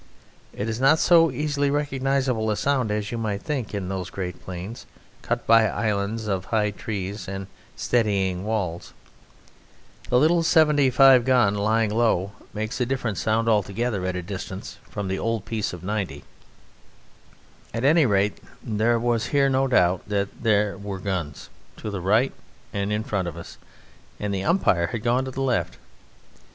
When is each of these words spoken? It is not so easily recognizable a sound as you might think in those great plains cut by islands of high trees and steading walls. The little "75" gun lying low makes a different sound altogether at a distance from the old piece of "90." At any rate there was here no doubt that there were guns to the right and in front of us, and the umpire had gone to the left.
It 0.51 0.67
is 0.67 0.79
not 0.81 0.97
so 0.97 1.29
easily 1.29 1.69
recognizable 1.69 2.49
a 2.49 2.57
sound 2.57 2.89
as 2.89 3.11
you 3.11 3.19
might 3.19 3.43
think 3.43 3.71
in 3.71 3.87
those 3.87 4.09
great 4.09 4.41
plains 4.43 4.87
cut 5.21 5.45
by 5.45 5.67
islands 5.67 6.25
of 6.27 6.45
high 6.45 6.71
trees 6.71 7.27
and 7.27 7.45
steading 7.75 8.43
walls. 8.43 8.95
The 10.09 10.17
little 10.17 10.41
"75" 10.41 11.23
gun 11.23 11.53
lying 11.53 11.91
low 11.91 12.31
makes 12.51 12.81
a 12.81 12.85
different 12.87 13.19
sound 13.19 13.47
altogether 13.47 14.03
at 14.07 14.15
a 14.15 14.23
distance 14.23 14.79
from 14.89 15.07
the 15.07 15.19
old 15.19 15.45
piece 15.45 15.71
of 15.71 15.83
"90." 15.83 16.23
At 17.71 17.83
any 17.83 18.07
rate 18.07 18.39
there 18.63 18.97
was 18.97 19.27
here 19.27 19.49
no 19.49 19.67
doubt 19.67 20.09
that 20.09 20.41
there 20.41 20.79
were 20.79 20.97
guns 20.97 21.51
to 21.77 21.91
the 21.91 22.01
right 22.01 22.33
and 22.73 22.91
in 22.91 23.03
front 23.03 23.27
of 23.27 23.37
us, 23.37 23.57
and 24.19 24.33
the 24.33 24.45
umpire 24.45 24.87
had 24.87 25.03
gone 25.03 25.25
to 25.25 25.29
the 25.31 25.43
left. 25.43 25.77